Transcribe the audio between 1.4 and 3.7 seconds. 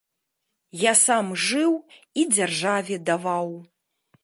жыў і дзяржаве даваў.